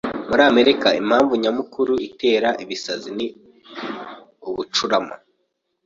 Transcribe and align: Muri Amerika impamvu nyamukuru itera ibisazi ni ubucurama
Muri 0.29 0.41
Amerika 0.51 0.87
impamvu 1.01 1.33
nyamukuru 1.43 1.93
itera 2.07 2.49
ibisazi 2.63 3.09
ni 3.17 3.27
ubucurama 4.49 5.15